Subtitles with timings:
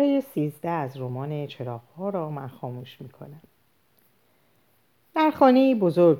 [0.00, 3.40] پاره سیزده از رمان چراغها را من خاموش می‌کنم
[5.14, 6.18] در خانه بزرگ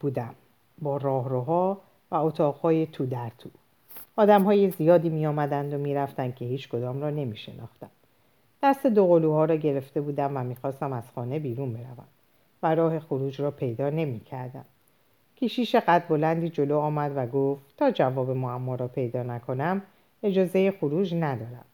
[0.00, 0.34] بودم
[0.82, 3.50] با راهروها و اتاقهای تو در تو
[4.16, 7.90] آدم های زیادی می آمدند و می رفتند که هیچ کدام را نمی شناختم.
[8.62, 12.06] دست دو قلوها را گرفته بودم و می‌خواستم از خانه بیرون بروم
[12.62, 14.64] و راه خروج را پیدا نمی کردم.
[15.36, 19.82] کشیش قد بلندی جلو آمد و گفت تا جواب معما را پیدا نکنم
[20.22, 21.64] اجازه خروج ندارم.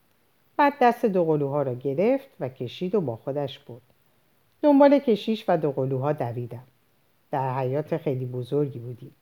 [0.58, 3.82] بعد دست دو قلوها را گرفت و کشید و با خودش بود.
[4.62, 6.64] دنبال کشیش و دو قلوها دویدم.
[7.30, 9.14] در حیات خیلی بزرگی بودیم.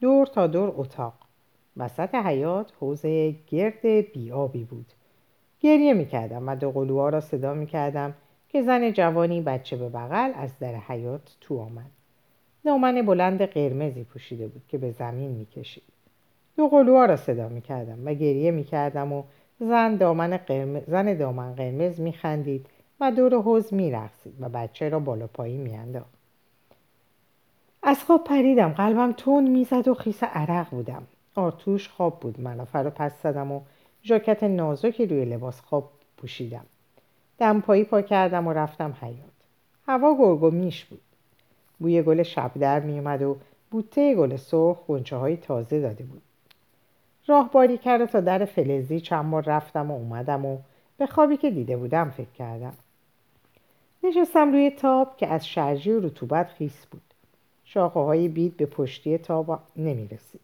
[0.00, 1.14] دور تا دور اتاق.
[1.76, 4.86] وسط حیات حوزه گرد بیابی بود.
[5.60, 8.14] گریه می‌کردم و دو قلوها را صدا می‌کردم
[8.48, 11.90] که زن جوانی بچه به بغل از در حیات تو آمد.
[12.64, 15.82] دامن بلند قرمزی پوشیده بود که به زمین می‌کشید.
[16.56, 19.22] دو قلوها را صدا می‌کردم و گریه می‌کردم و
[19.68, 22.66] زن دامن قرمز, زن دامن قرمز میخندید
[23.00, 26.12] و دور حوز میرقصید و بچه را بالا پایی میانداخت.
[27.82, 28.72] از خواب پریدم.
[28.72, 31.02] قلبم تون می‌زد و خیس عرق بودم.
[31.34, 32.40] آرتوش خواب بود.
[32.40, 33.60] ملافه رو پس زدم و
[34.04, 36.66] ژاکت نازکی روی لباس خواب پوشیدم.
[37.38, 39.16] دمپایی پا کردم و رفتم حیات
[39.88, 41.00] هوا گرگ و میش بود.
[41.78, 43.36] بوی گل شبدر میومد و
[43.70, 46.22] بوته گل سرخ گنچه های تازه داده بود.
[47.26, 50.58] راهباری کرد تا در فلزی چند بار رفتم و اومدم و
[50.98, 52.74] به خوابی که دیده بودم فکر کردم.
[54.04, 57.02] نشستم روی تاب که از شرجی و رطوبت خیس بود.
[57.64, 60.40] شاخه های بید به پشتی تاب نمی رسید.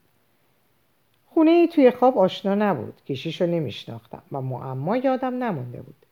[1.26, 3.02] خونه ای توی خواب آشنا نبود.
[3.08, 6.06] کشیش رو نمی شناختم و معما یادم نمونده بود.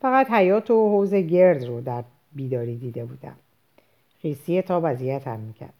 [0.00, 3.36] فقط حیات و حوز گرد رو در بیداری دیده بودم.
[4.22, 5.74] خیسی تاب اذیت هم می‌کرد.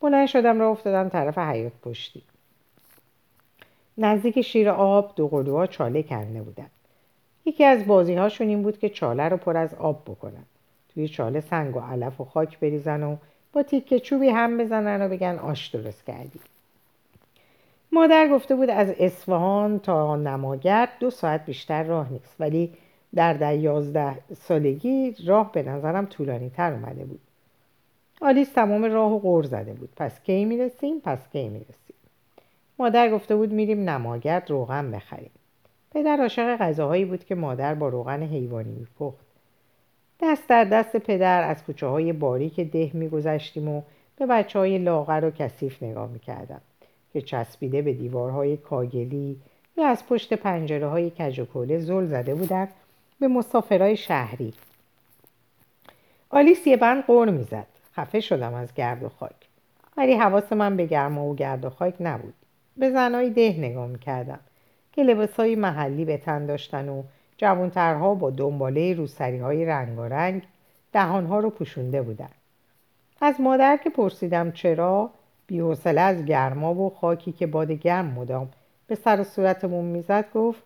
[0.00, 2.22] بلند شدم را افتادم طرف حیات پشتی.
[3.98, 6.66] نزدیک شیر آب دو قلوها چاله کنده بودن.
[7.44, 10.44] یکی از بازی هاشون این بود که چاله رو پر از آب بکنن.
[10.94, 13.16] توی چاله سنگ و علف و خاک بریزن و
[13.52, 16.40] با تیکه چوبی هم بزنن و بگن آش درست کردی.
[17.92, 22.72] مادر گفته بود از اصفهان تا نماگرد دو ساعت بیشتر راه نیست ولی
[23.14, 27.20] در در یازده سالگی راه به نظرم طولانی تر اومده بود.
[28.20, 29.88] آلیس تمام راه و غور زده بود.
[29.96, 31.85] پس کی می‌رسیم؟ پس کی می‌رسیم؟
[32.78, 35.30] مادر گفته بود میریم نماگرد روغن بخریم.
[35.94, 39.26] پدر عاشق غذاهایی بود که مادر با روغن حیوانی میپخت.
[40.20, 43.82] دست در دست پدر از کوچه های باریک ده میگذشتیم و
[44.16, 46.60] به بچه های لاغر و کثیف نگاه می‌کردم
[47.12, 49.40] که چسبیده به دیوارهای کاگلی
[49.76, 52.68] یا از پشت پنجره های کجوکوله زل زده بودند
[53.20, 54.54] به مسافرهای شهری.
[56.30, 57.66] آلیس یه بند قور می‌زد.
[57.96, 59.48] خفه شدم از گرد و خاک.
[59.96, 62.34] ولی حواس من به گرما و گرد و خاک نبود.
[62.76, 64.40] به زنهای ده نگاه می‌کردم
[64.92, 67.02] که لباسهای محلی به تن داشتن و
[67.36, 70.42] جوانترها با دنباله روسری های رنگارنگ
[70.92, 72.30] دهانها رو پوشونده بودن.
[73.20, 75.10] از مادر که پرسیدم چرا
[75.46, 78.48] بیحوصله از گرما و خاکی که باد گرم مدام
[78.86, 80.62] به سر و صورتمون می‌زد گفت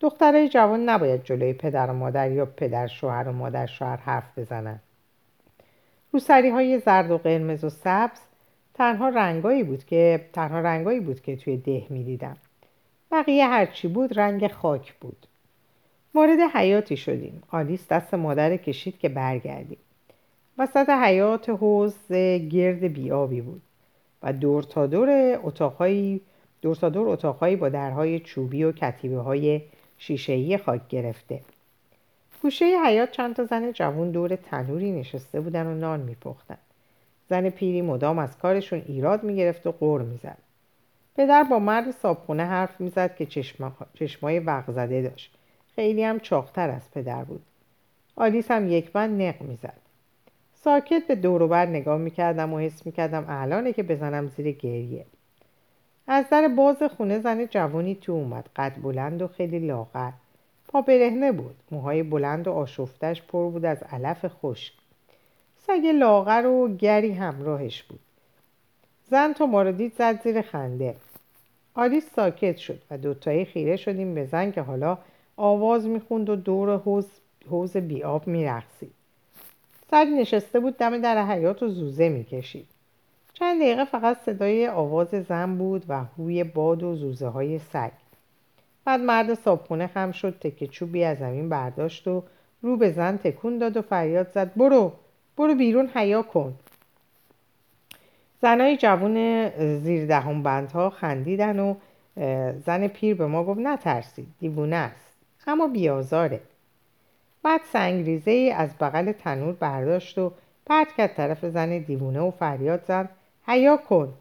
[0.00, 4.80] دخترای جوان نباید جلوی پدر و مادر یا پدر شوهر و مادر شوهر حرف بزنن.
[6.12, 8.20] روسری های زرد و قرمز و سبز
[8.80, 12.36] تنها رنگایی بود که تنها رنگایی بود که توی ده می‌دیدم.
[13.12, 15.26] بقیه هرچی بود رنگ خاک بود.
[16.14, 17.42] وارد حیاتی شدیم.
[17.50, 19.78] آلیس دست مادر کشید که برگردیم.
[20.58, 22.12] وسط حیات حوز
[22.50, 23.62] گرد بیابی بود
[24.22, 26.20] و دور تا دور اتاقهایی
[26.62, 29.62] دور تا دور اتاقهایی با درهای چوبی و کتیبه های
[29.98, 31.40] شیشه‌ای خاک گرفته.
[32.42, 36.58] گوشه حیات چند تا زن جوون دور تنوری نشسته بودن و نان میپختن.
[37.30, 40.38] زن پیری مدام از کارشون ایراد می‌گرفت و غور می‌زد.
[41.16, 43.26] پدر با مرد صابخونه حرف می‌زد که
[43.94, 45.34] چشمای وق زده داشت.
[45.74, 47.42] خیلی هم چاقتر از پدر بود.
[48.16, 49.76] آلیس هم یک بند نق می‌زد.
[50.54, 55.06] ساکت به دوروبر نگاه می‌کردم و حس می‌کردم الانه که بزنم زیر گریه.
[56.06, 58.48] از در باز خونه زن جوانی تو اومد.
[58.56, 60.10] قد بلند و خیلی لاغر.
[60.68, 61.56] پا برهنه بود.
[61.70, 64.72] موهای بلند و آشفتش پر بود از علف خشک.
[65.70, 68.00] سگ لاغر و گری همراهش بود.
[69.10, 70.96] زن تو ما دید زد زیر خنده.
[71.74, 74.98] آلیس ساکت شد و دوتایی خیره شدیم به زن که حالا
[75.36, 77.06] آواز می‌خوند و دور حوز,
[77.50, 78.92] حوز بیاب میرقصید.
[79.90, 82.66] سگ نشسته بود دم در حیات و زوزه می‌کشید.
[83.32, 87.92] چند دقیقه فقط صدای آواز زن بود و هوی باد و زوزه های سگ.
[88.84, 92.22] بعد مرد صابخونه خم شد تکه چوبی از زمین برداشت و
[92.62, 94.92] رو به زن تکون داد و فریاد زد برو!
[95.36, 96.54] برو بیرون حیا کن.
[98.42, 99.48] زنای جوون
[99.78, 101.74] زیر دهم بندها خندیدن و
[102.58, 105.14] زن پیر به ما گفت نترسید دیوونه است.
[105.46, 106.40] اما بیازاره.
[107.42, 110.32] بعد سنگریزه ای از بغل تنور برداشت و
[110.66, 113.08] پرت کرد طرف زن دیوونه و فریاد زد
[113.46, 114.12] حیا کن.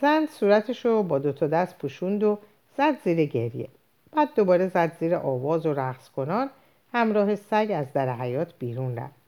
[0.00, 2.38] زن صورتش رو با دوتا دست پوشوند و
[2.76, 3.68] زد زیر گریه.
[4.12, 6.50] بعد دوباره زد زیر آواز و رقص کنان
[6.92, 9.19] همراه سگ از در حیات بیرون رفت.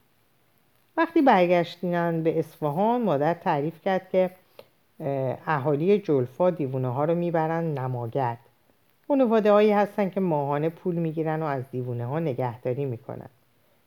[0.96, 4.30] وقتی برگشتینن به اصفهان مادر تعریف کرد که
[5.46, 8.38] اهالی جلفا دیوونه ها رو می‌برن نماگرد.
[9.08, 13.28] خانواده هایی هستن که ماهانه پول می‌گیرن و از دیوونه ها نگهداری می‌کنن.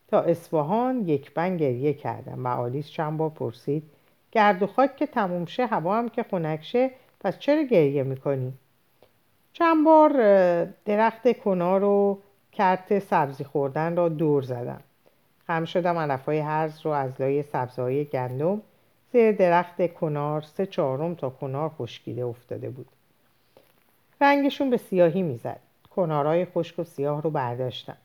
[0.07, 3.83] تا اصفهان یک بند گریه کردم و آلیس چند بار پرسید
[4.31, 8.53] گرد و خاک که تموم شه هوا هم که خنک پس چرا گریه می‌کنی؟
[9.53, 10.11] چند بار
[10.85, 12.19] درخت کنار و
[12.51, 14.81] کرت سبزی خوردن را دور زدم.
[15.47, 18.61] خم شدم علف های هرز رو از لای سبزهای گندم.
[19.13, 22.87] زیر درخت کنار سه چهارم تا کنار خشکیده افتاده بود.
[24.21, 25.59] رنگشون به سیاهی می‌زد.
[25.95, 27.97] کنارهای خشک و سیاه رو برداشتم.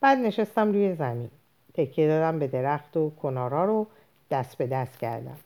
[0.00, 1.30] بعد نشستم روی زمین.
[1.74, 3.86] تکیه دادم به درخت و کنارا رو
[4.30, 5.36] دست به دست کردم.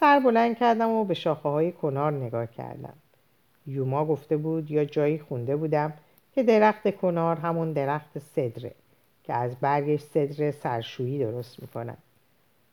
[0.00, 2.92] سر بلند کردم و به شاخه های کنار نگاه کردم.
[3.66, 5.92] یوما گفته بود یا جایی خونده بودم
[6.34, 8.72] که درخت کنار همون درخت صدره.
[9.30, 11.96] که از برگش صدر سرشویی درست می‌کنن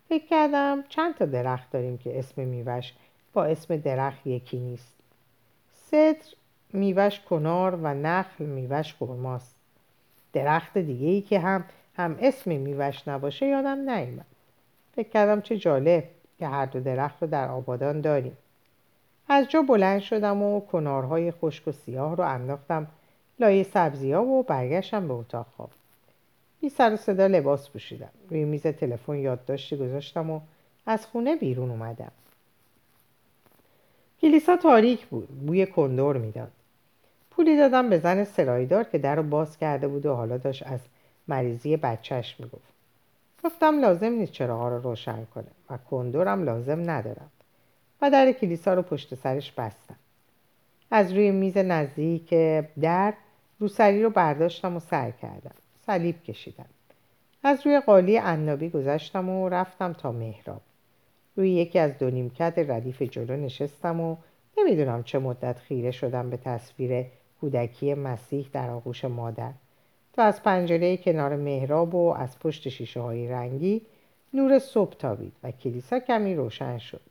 [0.10, 2.94] فکر کردم چند تا درخت داریم که اسم میوش
[3.34, 4.94] با اسم درخت یکی نیست.
[5.74, 6.26] صدر
[6.74, 9.56] میوش کنار و نخل میوش خرماست.
[10.34, 11.64] درخت دیگه ای که هم
[11.98, 14.26] هم اسم میوش نباشه یادم نیومد.
[14.96, 16.04] فکر کردم چه جالب
[16.40, 18.38] که هر دو درخت رو در آبادان داریم.
[19.30, 22.88] از جا بلند شدم و کنارهای خشک و سیاه رو انداختم.
[23.40, 25.70] لای سبزی ها و برگشتم به اتاق خواب.
[26.62, 28.10] بی سر و صدا لباس پوشیدم.
[28.30, 30.42] روی میز تلفن یادداشتی گذاشتم و
[30.86, 32.12] از خونه بیرون اومدم.
[34.22, 35.28] کلیسا تاریک بود.
[35.46, 36.52] بوی کندور می‌داد.
[37.32, 40.80] پولی دادم به زن سرایدار که در رو باز کرده بود و حالا داشت از
[41.28, 42.74] مریضی بچهش می‌گفت.
[43.44, 47.32] گفتم لازم نیست چراغا رو روشن کنه و کندورم لازم ندارم.
[48.02, 49.96] و در کلیسا رو پشت سرش بستم.
[50.92, 52.30] از روی میز نزدیک
[52.82, 53.14] در
[53.60, 55.56] روسری رو برداشتم و سر کردم.
[55.88, 56.66] صلیب کشیدم.
[57.44, 60.62] از روی قالی عنابی گذشتم و رفتم تا مهراب
[61.36, 64.16] روی یکی از دو نیمکت ردیف جلو نشستم و
[64.58, 67.06] نمی‌دونم چه مدت خیره شدم به تصویر
[67.42, 69.52] کودکی مسیح در آغوش مادر.
[70.14, 73.82] تا از پنجره کنار مهراب و از پشت شیشه های رنگی
[74.34, 77.02] نور صبح تابید و کلیسا کمی روشن شد.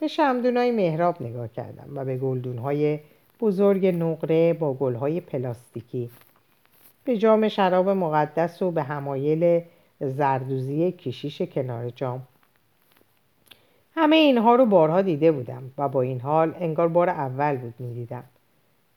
[0.00, 3.00] به شمدونای مهراب نگاه کردم و به گلدونهای
[3.40, 6.10] بزرگ نقره با گلهای پلاستیکی
[7.06, 9.62] به جام شراب مقدس و به همایل
[10.00, 12.22] زردوزی کشیش کنار جام.
[13.94, 18.24] همه اینها رو بارها دیده بودم و با این حال انگار بار اول بود می‌دیدم.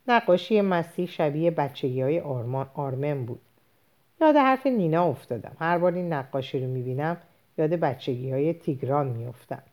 [0.08, 2.20] نقاشی مسیح شبیه بچگی های
[2.76, 3.42] آرمن بود.
[4.22, 5.56] یاد حرف نینا افتادم.
[5.60, 7.18] هر بار این نقاشی رو می‌بینم
[7.58, 9.64] یاد بچگی های تیگران میافتم.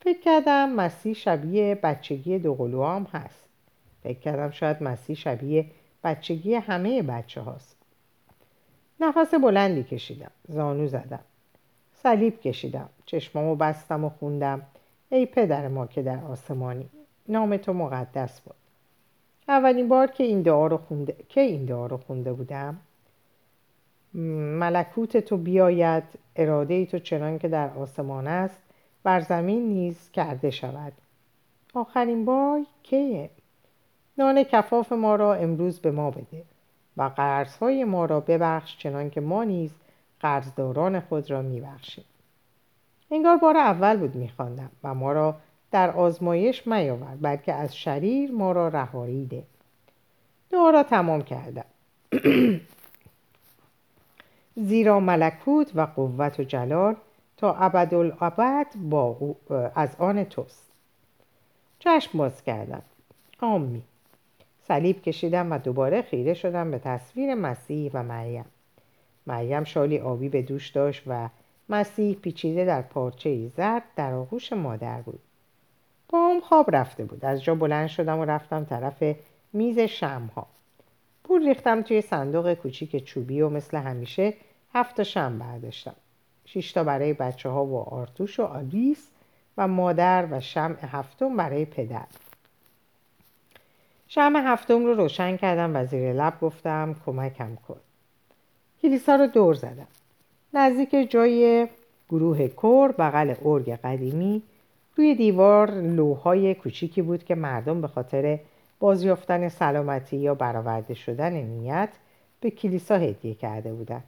[0.00, 3.44] فکر کردم مسیح شبیه بچگی دوقلو هم هست.
[4.02, 5.66] فکر کردم شاید مسیح شبیه
[6.04, 7.76] بچگی همه بچه هاست
[9.00, 11.20] نفس بلندی کشیدم زانو زدم.
[11.94, 14.62] صلیب کشیدم چشمامو بستم و خوندم.
[15.10, 16.88] ای پدر ما که در آسمانی
[17.28, 18.54] نام تو مقدس بود.
[19.48, 22.78] اولین بار که این دعا رو خونده که این دعا رو خونده بودم
[24.58, 26.04] ملکوت تو بیاید
[26.36, 28.58] اراده تو چنان که در آسمان است
[29.02, 30.92] بر زمین نیز کرده شود.
[31.74, 33.30] آخرین بار کیه
[34.18, 36.42] نان کفاف ما را امروز به ما بده
[36.96, 39.70] و قرضهای ما را ببخش چنان که ما نیز
[40.20, 42.04] قرضداران خود را میبخشیم.
[43.10, 45.36] انگار بار اول بود میخواندم و ما را
[45.70, 49.42] در آزمایش میاور بلکه از شریر ما را رهایی ده.
[50.50, 51.64] دعا را تمام کردم.
[54.68, 56.96] زیرا ملکوت و قوت و جلال
[57.36, 59.34] تا ابدالابد با
[59.74, 60.62] از آن توست.
[61.78, 62.82] چشم باز کردم.
[63.40, 63.82] آمی
[64.68, 68.44] صلیب کشیدم و دوباره خیره شدم به تصویر مسیح و مریم.
[69.26, 71.28] مریم شالی آبی به دوش داشت و
[71.68, 75.20] مسیح پیچیده در پارچه زرد در آغوش مادر بود.
[76.12, 77.24] هم خواب رفته بود.
[77.24, 79.02] از جا بلند شدم و رفتم طرف
[79.52, 80.46] میز شمها
[81.24, 84.34] پول ریختم توی صندوق کوچیک چوبی و مثل همیشه
[84.74, 85.94] هفت شم برداشتم.
[86.44, 89.10] شش تا برای بچه ها و آرتوش و آلیس
[89.58, 92.06] و مادر و شمع هفتم برای پدر.
[94.08, 97.80] شمع هفتم رو روشن کردم و زیر لب گفتم کمکم کن.
[98.82, 99.86] کلیسا رو دور زدم.
[100.54, 101.68] نزدیک جای
[102.08, 104.42] گروه کور بغل ارگ قدیمی.
[104.96, 108.38] روی دیوار لوهای کوچیکی بود که مردم به خاطر
[108.78, 111.88] بازیافتن سلامتی یا برآورده شدن نیت
[112.40, 114.02] به کلیسا هدیه کرده بودن.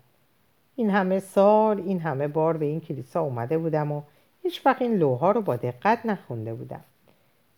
[0.76, 4.02] این همه سال این همه بار به این کلیسا اومده بودم و
[4.42, 6.84] هیچ وقت این لوها رو با دقت نخونده بودم.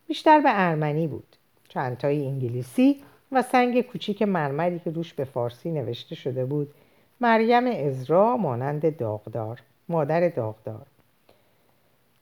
[0.06, 1.36] بیشتر به ارمنی بود.
[1.70, 6.74] چندتای انگلیسی و سنگ کوچیک مرمری که روش به فارسی نوشته شده بود.
[7.20, 10.86] مریم ازرا مانند داغدار مادر داغدار.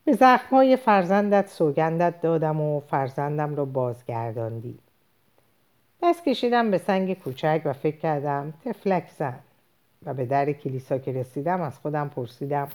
[0.05, 4.79] به زخمای فرزندت سوگندت دادم و فرزندم رو بازگرداندی.
[6.03, 9.39] دست کشیدم به سنگ کوچک و فکر کردم تفلک زن.
[10.05, 12.67] و به در کلیسا که رسیدم از خودم پرسیدم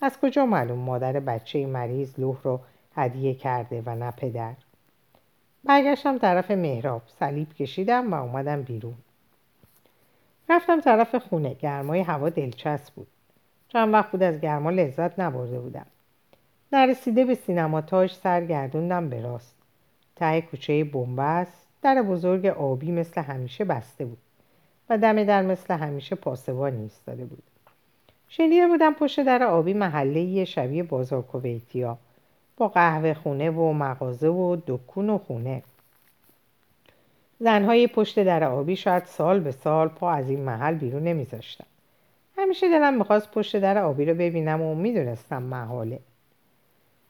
[0.00, 2.60] از کجا معلوم مادر بچه مریض لوح رو
[2.96, 4.54] هدیه کرده و نه پدر؟
[5.64, 8.94] برگشتم طرف مهراب صلیب کشیدم و اومدم بیرون.
[10.48, 11.54] رفتم طرف خونه.
[11.54, 13.06] گرمای هوا دلچسب بود.
[13.68, 15.86] چند وقت بود از گرما لذت نبرده بودم.
[16.72, 19.54] نرسیده به سینما تاج سر گردوندم به راست.
[20.16, 21.66] ته کوچه بنبست.
[21.82, 24.18] در بزرگ آبی مثل همیشه بسته بود
[24.90, 27.42] و دم در مثل همیشه پاسبانی ایستاده بود.
[28.28, 31.98] شنیده بودم پشت در آبی محله شبیه بازار کویتیا.
[32.60, 35.62] با قهوه خونه و مغازه و دکون و خونه.
[37.38, 41.66] زنهای پشت در آبی شاید سال به سال پا از این محل بیرون نمیذاشتم
[42.36, 45.98] همیشه دلم می‌خواست پشت در آبی رو ببینم و می‌دونستم محاله.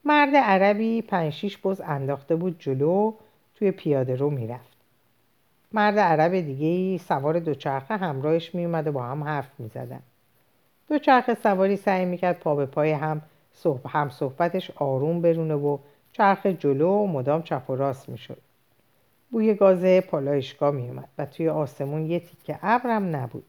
[0.04, 3.12] مرد عربی پنج شیش بز انداخته بود جلو
[3.54, 4.76] توی پیاده رو می‌رفت.
[5.73, 10.00] مرد عرب دیگه سوار دوچرخه همراهش میومد و با هم حرف می‌زدن.
[10.88, 13.23] دوچرخه سواری سعی می‌کرد پا به پای هم
[13.88, 15.78] هم صحبتش آروم برونه و
[16.12, 18.38] چرخ جلو و مدام چپ و راست می‌شد.
[19.30, 23.45] بوی گاز پالایشگاه میومد و توی آسمون یه تیکه ابرم نبود.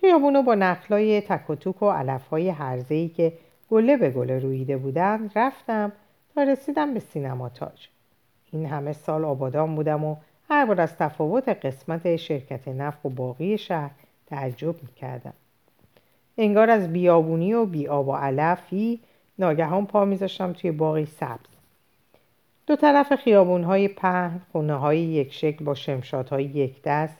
[0.00, 3.32] خیابونو با نخلای تک و توک و علفهای هرزهی که
[3.70, 5.92] گله به گله رویده بودن رفتم
[6.34, 7.88] تا رسیدم به سینما تاج.
[8.52, 10.16] این همه سال آبادان بودم و
[10.50, 13.90] هر بار از تفاوت قسمت شرکت نفت و باقی شهر
[14.26, 15.34] تعجب می‌کردم.
[16.38, 19.00] انگار از بیابونی و بیاب و علفی
[19.38, 21.50] ناگهان پا میذاشتم توی باقی سبز.
[22.66, 27.18] دو طرف خیابونهای پهن خونه های یک شکل با شمشادهای یک دست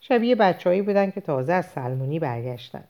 [0.00, 2.84] شبیه بچههایی بودن که تازه از سلمونی برگشتن.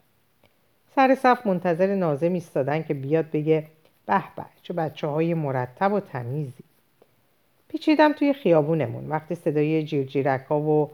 [0.94, 3.66] سر صف منتظر نازم ایستادن که بیاد بگه
[4.06, 6.64] به به چه بچه های مرتب و تمیزی.
[7.68, 9.08] پیچیدم توی خیابونمون.
[9.08, 10.90] وقتی صدای جیرجیرک ها و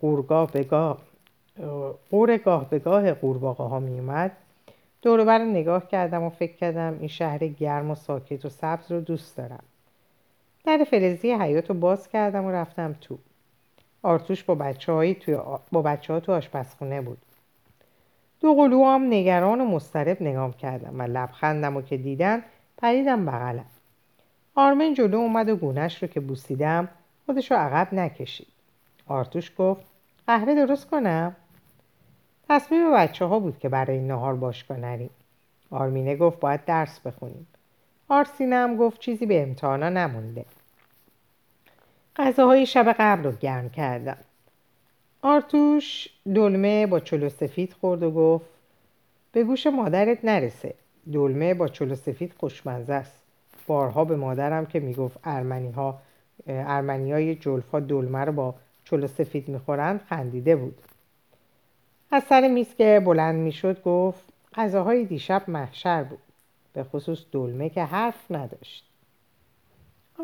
[0.00, 0.98] قورگاه بگاه
[2.10, 4.32] قورگاه بگاه قورباغه ها می اومد
[5.02, 9.36] دور نگاه کردم و فکر کردم این شهر گرم و ساکت و سبز رو دوست
[9.36, 9.62] دارم.
[10.64, 13.18] در فلزی حیات رو باز کردم و رفتم تو.
[14.02, 15.38] آرتوش با بچه, توی
[15.72, 17.18] با بچه ها تو آشپزخونه بود.
[18.40, 22.42] دو قلو هم نگران و مسترب نگام کردم و لبخندم و که دیدن
[22.78, 23.66] پریدم بغلم.
[24.54, 26.88] آرمن جلو اومد و گونش رو که بوسیدم
[27.26, 28.48] خودش رو عقب نکشید.
[29.06, 29.86] آرتوش گفت
[30.26, 31.36] قهوه درست کنم؟
[32.48, 35.10] تصمیم بچه ها بود که برای نهار باشگاه نریم
[35.70, 37.46] آرمینه گفت باید درس بخونیم.
[38.08, 40.44] آرسینه هم گفت چیزی به امتحانا نمونده.
[42.16, 44.16] غذاهای شب قبل رو گرم کردم.
[45.22, 48.44] آرتوش دلمه با چلو سفید خورد و گفت
[49.32, 50.74] به گوش مادرت نرسه.
[51.12, 53.22] دلمه با چلو سفید خوشمزه است.
[53.66, 55.98] بارها به مادرم که می‌گفت ارمنی ها
[56.46, 60.78] ارمنی های جلفا دلمه رو با چلو سفید می‌خورند خندیده بود.
[62.14, 66.18] از سر میز که بلند می‌شد گفت غذاهای دیشب محشر بود
[66.72, 68.90] به خصوص دلمه که حرف نداشت.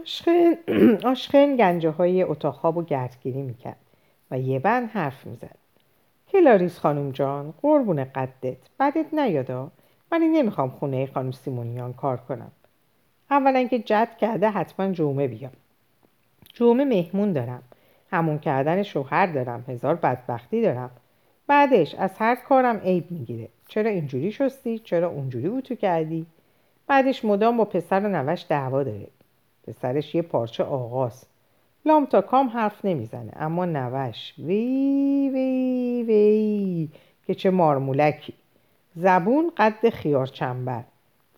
[0.01, 0.55] آشخن,
[1.13, 3.77] آشخن گنجه های اتاق و گردگیری می‌کرد
[4.31, 5.57] و یه بند حرف می‌زد.
[6.33, 9.71] کلاریس خانم جان قربون قدت بدت نیادا
[10.13, 12.51] ولی نمی‌خوام خونه خانم سیمونیان کار کنم.
[13.31, 15.53] اولا که جد کرده حتما جمعه بیام.
[16.53, 17.63] جمعه مهمون دارم.
[18.11, 20.91] همون کردن شوهر دارم هزار بدبختی دارم.
[21.51, 23.49] بعدش از هر کارم عیب می‌گیره.
[23.69, 26.27] چرا اینجوری شستی؟ چرا اونجوری بوتو کردی؟
[26.87, 29.07] بعدش مدام با پسر و نوش دعوا داره.
[29.67, 31.25] پسرش یه پارچه آغاز.
[31.87, 33.33] لام تا کام حرف نمی‌زنه.
[33.37, 36.89] اما نوش وی وی وی
[37.27, 38.35] که چه مارمولکی.
[38.97, 40.83] زبون قد خیار چنبر.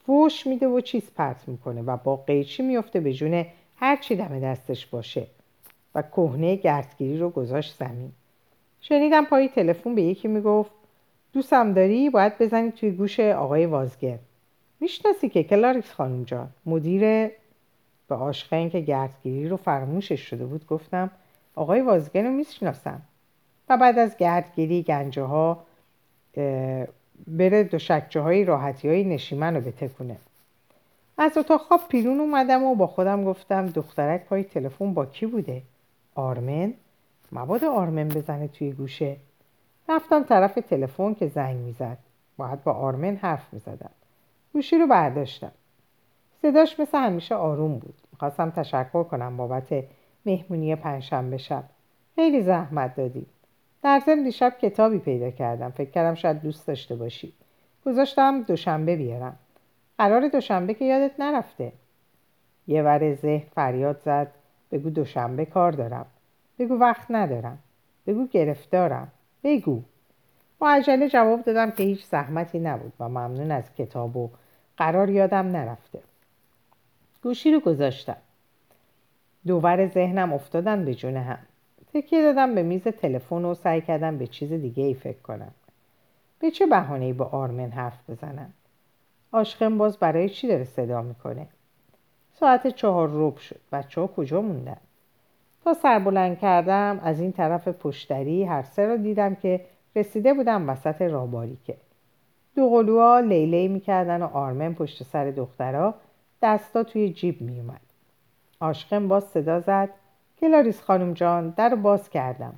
[0.07, 4.41] فوش میده و چیز پرت می‌کنه و با قیچی میفته به جون هر چی دم
[4.41, 5.27] دستش باشه.
[5.95, 8.13] و کهنه گردگیری رو گذاشت زمین.
[8.83, 10.71] شنیدم پای تلفن به یکی می‌گفت
[11.33, 14.19] دوستم داری؟ باید بزنی توی گوش آقای وازگر
[14.81, 16.49] می‌شناسی که کلاریکس خانم جان.
[16.67, 17.31] مدیر
[18.09, 21.11] به آشخین که گردگیری رو فرموشش شده بود گفتم
[21.55, 23.03] آقای وازگر رو می‌شناسم.
[23.69, 25.63] و بعد از گردگیری گنجه ها
[27.27, 30.17] بره دو شکجه های راحتی های نشیمن رو بتکونه.
[31.19, 35.63] از اتاق خواب پیرون اومدم و با خودم گفتم دخترک پای تلفن با کی بوده؟
[36.15, 36.75] آرمن؟
[37.33, 39.17] مبادا آرمن بزنه توی گوشه.
[39.89, 41.99] رفتم طرف تلفن که زنگ می‌زد.
[42.37, 43.91] باید با آرمن حرف می‌زدم
[44.53, 45.53] گوشی رو برداشتم
[46.43, 47.95] صداش مثل همیشه آروم بود.
[48.13, 49.85] می‌خواستم تشکر کنم بابت
[50.27, 51.65] مهمونی پنجشنبه شب.
[52.15, 53.27] خیلی زحمت دادی.
[53.83, 55.71] در ضمن دیشب کتابی پیدا کردم.
[55.71, 57.33] فکر کردم شاید دوست داشته باشی.
[57.87, 59.37] گذاشتم دوشنبه بیارم.
[59.99, 61.73] قرار دوشنبه که یادت نرفته.
[62.67, 64.29] یه ور ذهن فریاد زد.
[64.73, 66.07] بگو دوشنبه کار دارم.
[66.65, 67.59] بگو وقت ندارم.
[68.07, 69.09] بگو گرفتارم.
[69.45, 69.83] بگو.
[70.59, 74.31] با عجله جواب دادم که هیچ زحمتی نبود و ممنون از کتاب و
[74.77, 75.99] قرار یادم نرفته.
[77.23, 78.17] گوشی رو گذاشتم.
[79.47, 81.39] دوور ذهنم افتادن به جون هم.
[81.95, 85.51] تکیه دادم به میز تلفن و سعی کردم به چیز دیگه ای فکر کنم.
[86.39, 88.53] به چه بهانه‌ای با آرمن حرف بزنم؟
[89.33, 91.47] آشخم باز برای چی داره صدا می‌کنه؟
[92.41, 93.61] ساعت چهار روب شد.
[93.73, 94.77] بچه ها کجا موندن؟
[95.65, 99.61] تا سربلند کردم از این طرف پشتری هر سه را دیدم که
[99.97, 101.77] رسیده بودم وسط راباریکه.
[102.57, 105.95] دو قلوها لیلی می‌کردن و آرمن پشت سر دخترها
[106.43, 107.81] دستا توی جیب میومد
[108.61, 109.89] آشقم باز صدا زد
[110.41, 112.55] کلاریس خانم جان در باز کردم.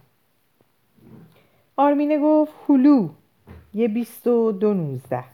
[1.77, 3.09] آرمینه گفت هلو
[3.75, 5.25] یه بیست و دو نوزده.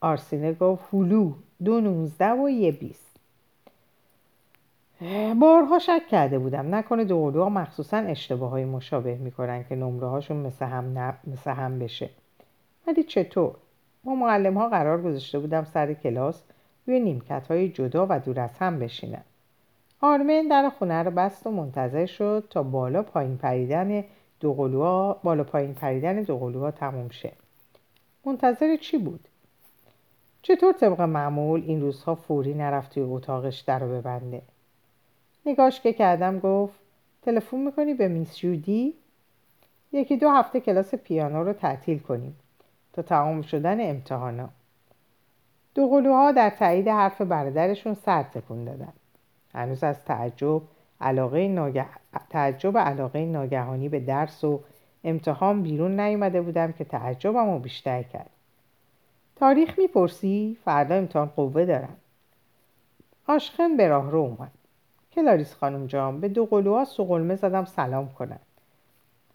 [0.00, 1.32] آرسینه گفت هلو
[1.64, 3.07] دو نوزده و یه بیست.
[5.40, 6.74] بارها شک کرده بودم.
[6.74, 12.10] نکنه دو مخصوصا اشتباه های مشابه می‌کنن که نمره هاشون مثل هم, مثل هم بشه.
[12.86, 13.54] ولی چطور؟
[14.04, 16.42] ما معلم ها قرار گذاشته بودم سر کلاس
[16.86, 19.22] روی نیمکت های جدا و دور از هم بشینن
[20.00, 24.04] آرمن در خونه رو بست و منتظر شد تا بالا پایین پریدن
[24.40, 24.54] دو
[25.22, 27.32] بالا پایین پریدن دو تموم شه.
[28.24, 29.28] منتظر چی بود؟
[30.42, 34.42] چطور طبق معمول این روزها فوری نرفت توی اتاقش در رو ببنده؟
[35.48, 36.78] نگاش که کردم گفت
[37.22, 38.94] تلفن می‌کنی به میس جودی؟
[39.92, 42.36] یکی دو هفته کلاس پیانو رو تعطیل کنیم.
[42.92, 44.48] تا تمام شدن امتحانا.
[45.74, 48.92] دو قلوها در تایید حرف برادرشون سر تکون دادن.
[49.54, 50.62] هنوز از تعجب
[51.00, 51.86] علاقه ناگه...
[52.30, 54.60] تعجب علاقه ناگهانی به درس و
[55.04, 58.30] امتحان بیرون نیومده بودم که تعجبم رو بیشتر کرد.
[59.36, 61.96] تاریخ می‌پرسی؟ فردا امتحان قوه دارم.
[63.26, 64.50] آشخن به راه رو اومد.
[65.18, 68.38] کلاریس خانم جان به دو قلوها سقلمه زدم سلام کنن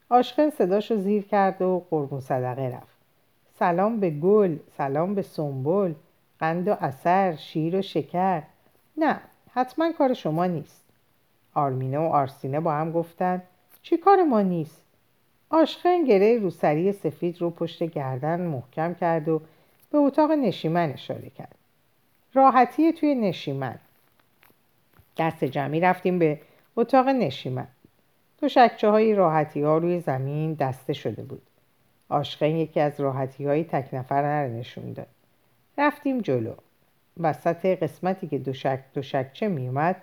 [0.09, 2.97] آشخن صداشو زیر کرد و قربون صدقه رفت.
[3.59, 5.93] سلام به گل سلام به سنبل
[6.39, 8.43] قند و اثر شیر و شکر.
[8.97, 9.19] نه
[9.53, 10.83] حتما کار شما نیست.
[11.53, 13.41] آرمینه و آرسینه با هم گفتن
[13.81, 14.83] چی کار ما نیست؟
[15.49, 19.41] آشخن گره روسری سفید رو پشت گردن محکم کرد و
[19.91, 21.55] به اتاق نشیمن اشاره کرد.
[22.33, 23.79] راحتی توی نشیمن.
[25.17, 26.39] دست جمعی رفتیم به
[26.75, 27.67] اتاق نشیمن.
[28.39, 31.41] تو شکچه های راحتی ها روی زمین دسته شده بود.
[32.09, 35.07] آشخن یکی از راحتی های تک نفر نشون داد.
[35.77, 36.53] رفتیم جلو.
[37.19, 39.95] وسط قسمتی که دوشک دوشکچه میومد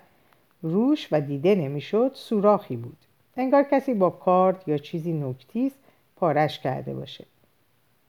[0.61, 2.97] روش و دیده نمی‌شد سوراخی بود.
[3.37, 5.71] انگار کسی با کارد یا چیزی نکتیز
[6.15, 7.25] پارش کرده باشه.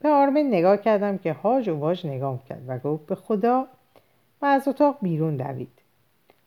[0.00, 3.66] به آرمن نگاه کردم که هاج و واج نگاه کرد و گفت به خدا
[4.42, 5.81] و از اتاق بیرون دوید.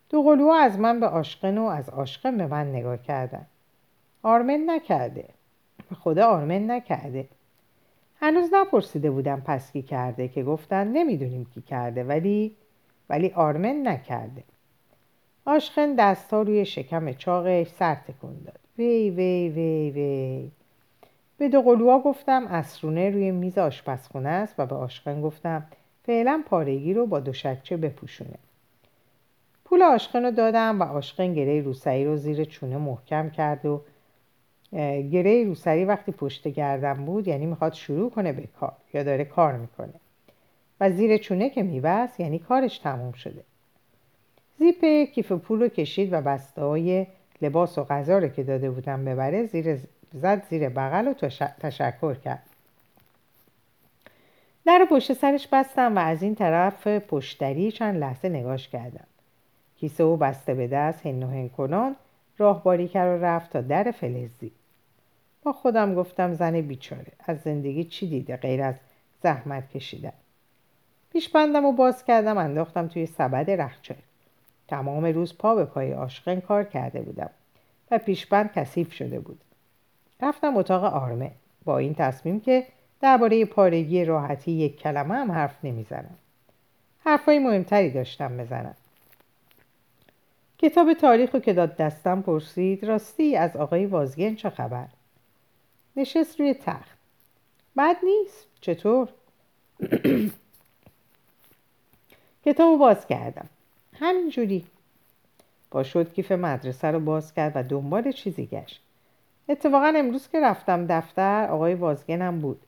[0.09, 3.45] دو قلوها از من به آشقن و از آشقن به من نگاه کردن.
[4.23, 5.25] آرمن نکرده.
[5.89, 7.27] به خدا آرمن نکرده.
[8.19, 12.55] هنوز نپرسیده بودم پس کی کرده که گفتن نمی‌دونیم کی کرده ولی
[13.09, 14.43] ولی آرمن نکرده.
[15.45, 18.59] آشخن دستا روی شکم چاقش سر تکون داد.
[18.77, 20.51] وی وی وی وی.
[21.37, 25.65] به دو قلوها گفتم اسرونه روی میز آشپزخونه است و به آشخن گفتم
[26.03, 28.37] فعلا پارگی رو با دو شکچه بپوشونه.
[29.65, 33.82] پول آشخن رو دادم و آشخن گره روسایی رو زیر چونه محکم کرد و
[35.12, 39.54] گره روسری وقتی پشت گردم بود یعنی می‌خواد شروع کنه به کار یا داره کار
[39.58, 39.93] می‌کنه.
[40.80, 43.43] و زیر چونه که میبست یعنی کارش تموم شده.
[44.60, 47.08] زیپ کیف پول رو کشید و بسته های
[47.41, 49.80] لباس و غذا رو که داده بودم ببره زیر
[50.13, 51.13] زد زیر بغل و
[51.60, 52.43] تشکر کرد.
[54.65, 59.08] در پشت سرش بستم و از این طرف پشتری چند لحظه نگاش کردم.
[59.79, 61.95] کیسه و بسته به دست هن کنان
[62.38, 64.51] راهباری کرد و رفت تا در فلزی.
[65.43, 68.75] با خودم گفتم زن بیچاره از زندگی چی دیده غیر از
[69.23, 70.13] زحمت کشیدن.
[71.13, 73.95] پیشبندم و باز کردم انداختم توی سبد رخچه.
[74.67, 77.29] تمام روز پا به پای آشقن کار کرده بودم
[77.91, 79.41] و پیشبند کثیف شده بود.
[80.21, 81.31] رفتم اتاق آرمه
[81.65, 82.63] با این تصمیم که
[83.01, 86.15] درباره پارگی راحتی یک کلمه هم حرف نمی‌زنم.
[87.05, 88.75] حرفای مهمتری داشتم بزنم.
[90.57, 94.87] کتاب تاریخ رو که داد دستم پرسید راستی از آقای وازگن چه خبر؟
[95.95, 96.97] نشست روی تخت.
[97.77, 98.47] بد نیست.
[98.61, 99.09] چطور؟
[102.45, 103.49] کتاب باز کردم.
[103.99, 104.65] همینجوری
[105.71, 108.81] با شد کیف مدرسه رو باز کرد و دنبال چیزی گشت.
[109.49, 112.61] اتفاقا امروز که رفتم دفتر آقای وازگنم بود.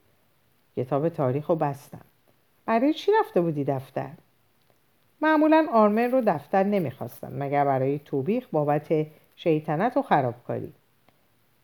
[0.75, 2.05] کتاب تاریخ رو بستم.
[2.65, 4.11] برای چی رفته بودی دفتر؟
[5.21, 10.73] معمولا آرمن رو دفتر نمی‌خواستم مگر برای توبیخ بابت شیطنت و خرابکاری.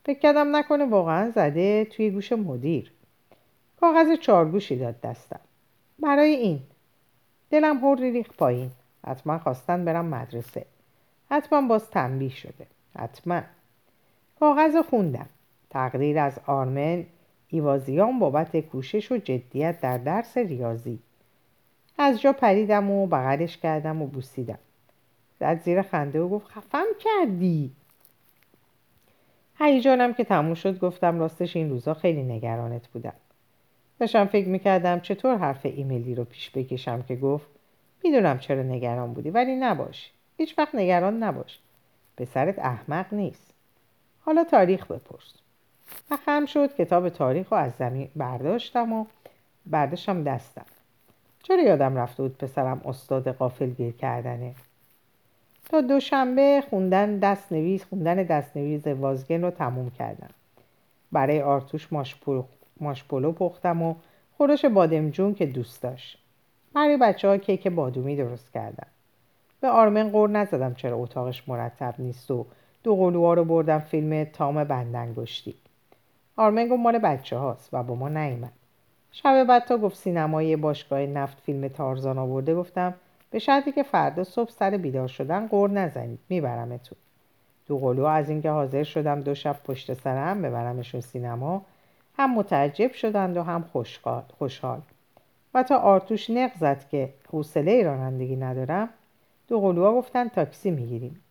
[0.05, 2.91] فکر کردم نکنه واقعا زده توی گوش مدیر.
[3.81, 5.39] کاغذ چارگوشی داد دستم.
[5.99, 6.59] برای این.
[7.49, 8.71] دلم هر ریخ پایین.
[9.07, 10.65] حتما خواستن برم مدرسه.
[11.29, 12.67] حتما باز تنبیه شده.
[12.97, 13.41] حتما.
[14.39, 15.29] کاغذ خوندم.
[15.69, 17.05] تقدیر از آرمن
[17.47, 20.99] ایوازیان بابت کوشش و جدیت در درس ریاضی.
[21.97, 24.59] از جا پریدم و بغلش کردم و بوسیدم.
[25.39, 27.71] زد زیر خنده و گفت خفم کردی.
[29.59, 33.13] هیجانم که تموم شد گفتم راستش این روزا خیلی نگرانت بودم.
[33.99, 37.47] داشتم فکر می‌کردم چطور حرف ایمیلی رو پیش بکشم که گفت
[38.03, 40.11] می‌دونم چرا نگران بودی ولی نباش.
[40.37, 41.59] هیچ وقت نگران نباش.
[42.17, 43.53] پسرت احمق نیست.
[44.21, 45.33] حالا تاریخ بپرس.
[46.11, 49.05] و خم شد کتاب تاریخ رو از زمین برداشتم و
[49.65, 50.65] برداشتم دستم.
[51.43, 54.55] چرا یادم رفته بود پسرم استاد قافل گیر کردنه؟
[55.69, 60.29] تا دوشنبه خوندن دست نویس خوندن دست نویس وازگن رو تموم کردم.
[61.11, 61.87] برای آرتوش
[62.79, 63.95] ماشپلو پختم و
[64.37, 66.17] خورش بادمجون که دوست داشت.
[66.73, 68.87] برای بچه ها کیک بادومی درست کردم.
[69.61, 72.45] به آرمن قور نزدم چرا اتاقش مرتب نیست و
[72.83, 75.55] دو قلوها رو بردم فیلم تام بندنگشتی.
[76.37, 78.51] آرمن گفت مال بچه هاست و با ما نیومد.
[79.15, 82.55] شب بعد تا گفت سینمای باشگاه نفت فیلم تارزان آورده.
[82.55, 82.93] گفتم
[83.31, 86.19] به شرطی که فردا صبح سر بیدار شدن قور نزنید.
[86.29, 86.97] میبرمتون.
[87.67, 91.65] دو قلو از اینکه حاضر شدم دو شب پشت سرم ببرمشون سینما.
[92.17, 93.63] هم متعجب شدند و هم
[94.37, 94.81] خوشحال
[95.53, 98.89] و تا آرتوش نق زد که حوصله رانندگی ندارم
[99.47, 101.21] دو قلوها گفتن تاکسی می‌گیریم.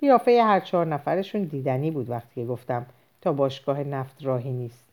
[0.00, 2.86] قیافه هر چهار نفرشون دیدنی بود وقتی که گفتم
[3.20, 4.89] تا باشگاه نفت راهی نیست.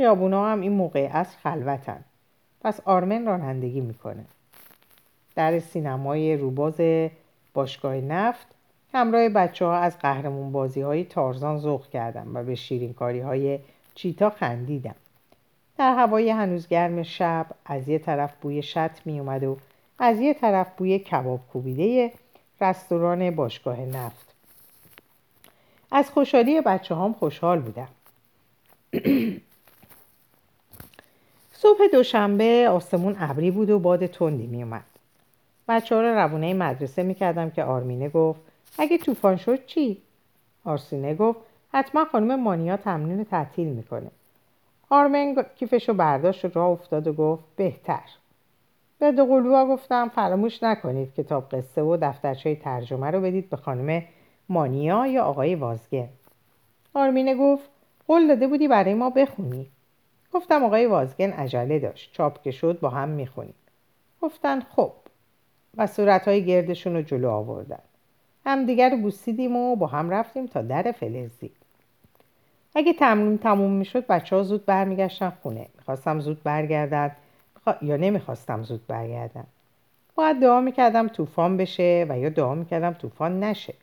[0.00, 2.04] خیابونا هم این موقع از خلوتن.
[2.60, 4.24] پس آرمن رانندگی می‌کنه.
[5.34, 6.80] در سینمای روباز
[7.54, 8.46] باشگاه نفت
[8.94, 13.58] همراه بچه ها از قهرمون بازی های تارزان ذوق کردم و به شیرینکاری های
[13.94, 14.94] چیتا خندیدم.
[15.78, 19.56] در هوای هنوز گرم شب از یه طرف بوی شط می اومد و
[19.98, 22.12] از یه طرف بوی کباب کوبیده
[22.60, 24.34] رستوران باشگاه نفت.
[25.92, 27.88] از خوشحالی بچه هام خوشحال بودم.
[31.62, 34.84] صبح دوشنبه آسمون ابری بود و باد تندی می اومد.
[35.68, 38.40] بچه ها رو روونه مدرسه می کردم که آرمینه گفت
[38.78, 40.02] اگه طوفان شد چی؟
[40.64, 41.38] آرسینه گفت
[41.72, 44.10] حتما خانم مانیا تمرین تعطیل می‌کنه.
[44.90, 48.08] آرمین کیفش رو برداشت و راه افتاد و گفت بهتر.
[48.98, 49.26] به دو
[49.66, 54.02] گفتم فراموش نکنید کتاب قصه و دفترچه ترجمه رو بدید به خانم
[54.48, 56.08] مانیا یا آقای وازگن.
[56.94, 57.70] آرمینه گفت
[58.08, 59.66] قول داده بودی برای ما بخونی.
[60.32, 62.12] گفتم آقای وازگن عجله داشت.
[62.12, 63.54] چاپ که شد با هم می‌خونیم.
[64.22, 64.92] گفتن خب.
[65.76, 67.78] و صورتهای گردشون رو جلو آوردن.
[68.46, 71.50] همدیگر رو بوسیدیم و با هم رفتیم تا در فلزی.
[72.74, 75.66] اگه تمرین تموم می‌شد بچه ها زود برمیگشتن خونه.
[75.78, 77.16] می‌خواستم زود برگردن.
[77.82, 79.44] یا نمی‌خواستم زود برگردن.
[80.14, 83.74] باید دعا می‌کردم طوفان بشه و یا دعا می‌کردم طوفان نشه.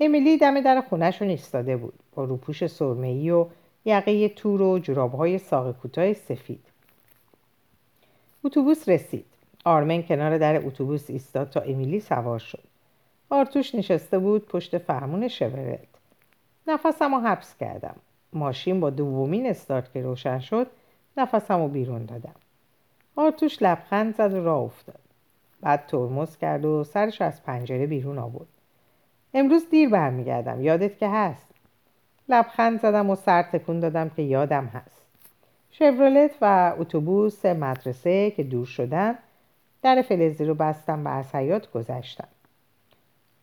[0.00, 1.94] امیلی دم در خونهشون ایستاده بود.
[2.14, 3.46] با روپوش سرمه‌ای و
[3.84, 6.64] یقه تور و جرابهای ساق کوتاه سفید.
[8.44, 9.26] اتوبوس رسید.
[9.64, 12.62] آرمن کنار در اتوبوس ایستاد تا امیلی سوار شد.
[13.30, 15.88] آرتوش نشسته بود پشت فرمون شورت.
[16.66, 17.96] نفسم رو حبس کردم.
[18.32, 20.66] ماشین با دومین استارت که روشن شد
[21.16, 22.34] نفسم رو بیرون دادم.
[23.16, 25.00] آرتوش لبخند زد و راه افتاد.
[25.60, 28.48] بعد ترمز کرد و سرش از پنجره بیرون آورد.
[29.34, 30.62] امروز دیر برمیگردم.
[30.62, 31.53] یادت که هست.
[32.28, 35.02] لبخند زدم و سر تکون دادم که یادم هست.
[35.70, 39.18] شورولت و اتوبوس مدرسه که دور شدن
[39.82, 42.28] در فلزی رو بستم و از حیات گذشتم.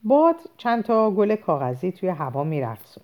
[0.04, 3.04] باد چند تا گل کاغذی توی هوا میرقصون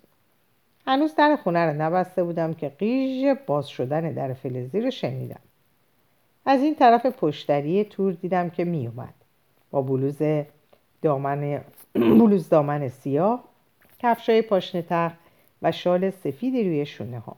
[0.86, 5.40] هنوز در خونه رو نبسته بودم که قیژ باز شدن در فلزی رو شنیدم.
[6.46, 9.14] از این طرف پشتری تور دیدم که میومد
[9.70, 10.18] با بلوز
[11.02, 11.60] دامن
[11.94, 13.44] بلوز دامن سیاه
[13.98, 15.27] کفشای پاشنه تخت
[15.62, 17.36] و شال سفیدی روی شونه ها.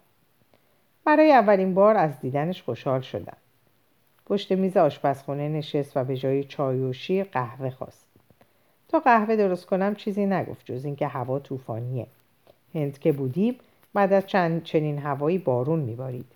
[1.04, 3.37] برای اولین بار از دیدنش خوشحال شدم.
[4.26, 8.06] پشت میز آشپزخونه نشست و به جای چای و شیر قهوه خواست.
[8.88, 12.06] تا قهوه درست کنم چیزی نگفت جز اینکه هوا طوفانیه.
[12.74, 13.56] هند که بودیم
[13.94, 16.26] بعد از چند چنین هوایی بارون میبارید.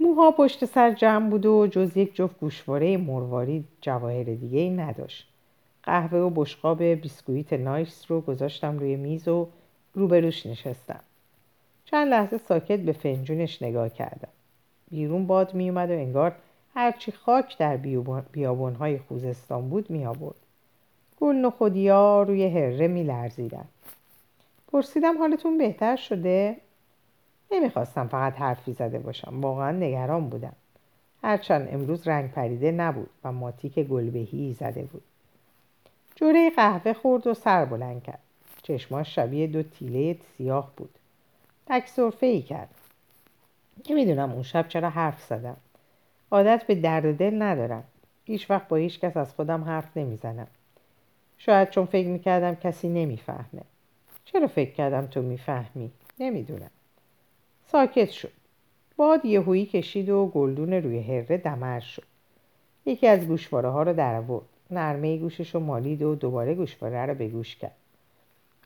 [0.00, 5.28] موها پشت سر جمع بود و جز یک جفت گوشواره مرواری جواهر دیگه ای نداشت.
[5.82, 9.48] قهوه و بشقاب بیسکویت نایس رو گذاشتم روی میز و
[9.94, 11.00] روبروش نشستم
[11.84, 14.28] چند لحظه ساکت به فنجونش نگاه کردم
[14.90, 16.34] بیرون باد میومد و انگار
[16.74, 17.76] هرچی خاک در
[18.32, 20.36] بیابونهای خوزستان بود می آورد.
[21.20, 23.64] گل نخودیا روی هره می لرزیدن.
[24.72, 26.56] پرسیدم حالتون بهتر شده؟
[27.50, 29.40] نمی‌خواستم فقط حرفی زده باشم.
[29.40, 30.52] واقعا نگران بودم.
[31.22, 35.02] هرچند امروز رنگ پریده نبود و ماتیک گلبهی زده بود.
[36.14, 38.22] جوره قهوه خورد و سر بلند کرد.
[38.62, 40.90] چشماش شبیه دو تیله سیاه بود.
[41.66, 42.74] تک ای کرد.
[43.90, 45.56] نمی‌دونم اون شب چرا حرف زدم.
[46.30, 47.84] عادت به درد دل ندارم.
[48.24, 50.46] هیچ وقت با هیچ کس از خودم حرف نمی‌زنم.
[51.38, 53.62] شاید چون فکر می‌کردم کسی نمی‌فهمه.
[54.24, 56.70] چرا فکر کردم تو می‌فهمی؟ نمی‌دونم.
[57.66, 58.32] ساکت شد.
[58.96, 62.04] باد یهویی کشید و گلدون روی هره دمر شد.
[62.86, 64.44] یکی از گوشواره ها رو در آورد.
[64.70, 67.76] نرمه گوشش رو مالید و دوباره گوشواره رو به گوش کرد.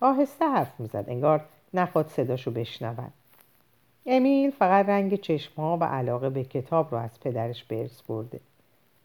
[0.00, 3.12] آهسته حرف می‌زد انگار نخواد صداشو بشنود.
[4.06, 8.40] امیل فقط رنگ چشمها و علاقه به کتاب رو از پدرش به برده.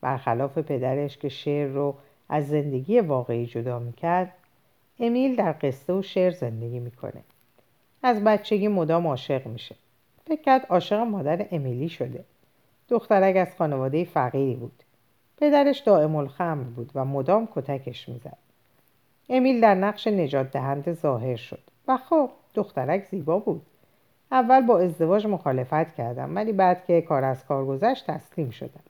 [0.02, 1.96] برخلاف پدرش که شعر رو
[2.30, 4.34] از زندگی واقعی جدا می‌کرد
[5.00, 7.24] امیل در قصه و شعر زندگی می‌کنه.
[8.04, 9.76] از بچگی مدام عاشق میشه.
[10.28, 12.24] فکر کرد عاشق مادر امیلی شده.
[12.90, 14.84] دخترک از خانواده فقیری بود.
[15.38, 18.38] پدرش دائم الخمر بود و مدام کتکش می‌زد.
[19.34, 23.62] امیل در نقش نجات دهنده ظاهر شد و خب دخترک زیبا بود.
[24.32, 28.84] اول با ازدواج مخالفت کردم ولی بعد که کار از کار گذشت تسلیم شدم.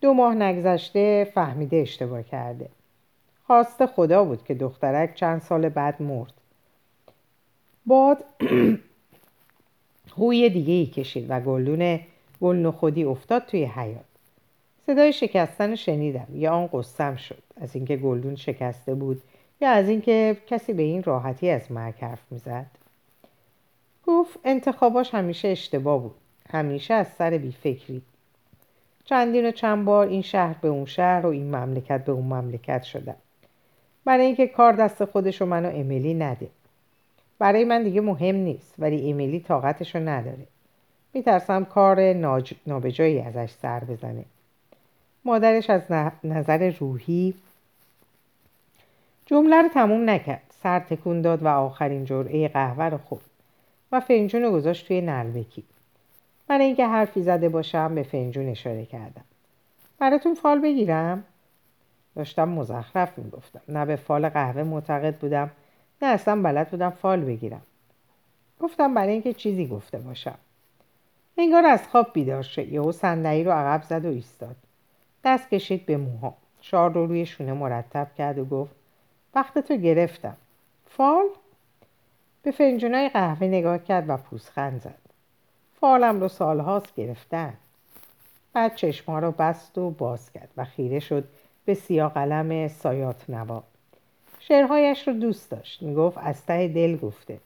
[0.00, 2.68] دو ماه نگذشته فهمیده اشتباه کرده.
[3.46, 6.32] خواست خدا بود که دخترک چند سال بعد مرد.
[7.86, 8.24] باد
[10.18, 12.00] هوی دیگه ای کشید و گلدون
[12.40, 14.04] گل خودی افتاد توی حیات
[14.86, 16.26] صدای شکستن شنیدم.
[16.32, 17.42] یا آن قصم شد.
[17.60, 19.22] از اینکه گلدون شکسته بود
[19.60, 22.66] یا از اینکه کسی به این راحتی از مرگ حرف می‌زد.
[24.06, 26.14] گفت انتخاباش همیشه اشتباه بود.
[26.50, 28.02] همیشه از سر بیفکری.
[29.04, 32.82] چندین و چند بار این شهر به اون شهر و این مملکت به اون مملکت
[32.82, 33.14] شدن
[34.04, 36.48] برای اینکه کار دست خودش و منو امیلی نده.
[37.38, 40.46] برای من دیگه مهم نیست ولی امیلی طاقتشو نداره.
[41.14, 42.54] میترسم کار ناج...
[42.66, 44.24] نابجایی ازش سر بزنه.
[45.24, 45.82] مادرش از
[46.24, 47.34] نظر روحی
[49.26, 50.42] جمله رو تموم نکرد.
[50.62, 53.30] سر تکون داد و آخرین جرعه قهوه رو خورد
[53.92, 55.64] و فنجون رو گذاشت توی نلبکی
[56.46, 59.24] برای اینکه حرفی زده باشم به فنجون اشاره کردم.
[59.98, 61.24] براتون فال بگیرم؟
[62.16, 63.60] داشتم مزخرف می‌گفتم.
[63.68, 65.50] نه به فال قهوه معتقد بودم
[66.02, 67.62] نه اصلا بلد بودم فال بگیرم.
[68.60, 70.38] گفتم برای اینکه چیزی گفته باشم.
[71.38, 72.68] انگار از خواب بیدار شد.
[72.68, 74.56] یهو صندلی رو عقب زد و ایستاد.
[75.24, 78.83] دست کشید به موها شار رو روی شونه مرتب کرد و گفت
[79.34, 80.36] وقت تو گرفتم.
[80.90, 81.24] فال
[82.42, 84.98] به فنجونای قهوه نگاه کرد و پوزخند زد.
[85.80, 87.54] فالم رو سالهاست گرفتن.
[88.52, 91.24] بعد چشما رو بست و باز کرد و خیره شد
[91.64, 93.62] به سیاه قلم سایات نوا.
[94.38, 95.82] شعرهایش رو دوست داشت.
[95.82, 97.38] می‌گفت از ته دل گفته.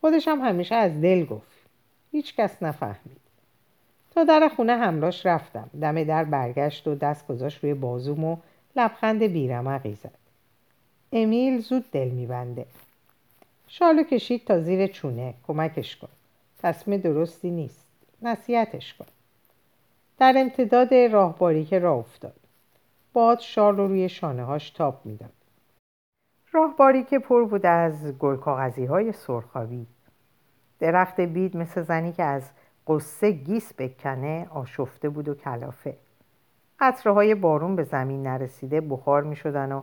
[0.00, 1.52] خودش هم همیشه از دل گفت.
[2.12, 3.20] هیچ کس نفهمید.
[4.14, 5.70] تا در خونه همراش رفتم.
[5.80, 8.36] دم در برگشت و دست گذاشت روی بازوم و
[8.76, 10.21] لبخند بیرمقی زد.
[11.12, 12.66] امیل زود دل میبنده.
[13.66, 15.34] شالو کشید تا زیر چونه.
[15.46, 16.08] کمکش کن.
[16.62, 17.86] تصمیم درستی نیست.
[18.22, 19.06] نصیحتش کن.
[20.18, 22.36] در امتداد راهباری که راه افتاد.
[23.12, 25.32] باد شال رو روی شانه هاش تاب می‌داد.
[26.52, 29.86] راهباری که پر بود از گل کاغذی های سرخابی
[30.78, 32.50] درخت بید مثل زنی که از
[32.86, 35.96] قصه گیس بکنه آشفته بود و کلافه.
[36.80, 39.82] قطره های بارون به زمین نرسیده بخار می شدن و